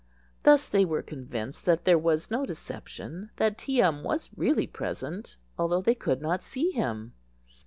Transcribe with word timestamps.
Thus 0.43 0.67
they 0.67 0.83
were 0.83 1.03
convinced 1.03 1.65
that 1.65 1.85
there 1.85 1.95
was 1.99 2.31
no 2.31 2.43
deception—that 2.47 3.55
Tee 3.59 3.83
am 3.83 4.03
was 4.03 4.31
really 4.35 4.65
present, 4.65 5.37
although 5.59 5.83
they 5.83 5.93
could 5.93 6.23
not 6.23 6.41
see 6.41 6.71
him. 6.71 7.13